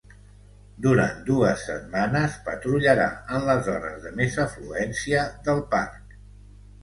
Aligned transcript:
Durant 0.83 1.19
dues 1.27 1.65
setmanes 1.71 2.37
patrullarà 2.47 3.05
en 3.39 3.45
les 3.49 3.69
hores 3.75 3.99
de 4.07 4.13
més 4.21 4.37
afluència 4.45 5.27
del 5.49 5.63
parc. 5.75 6.17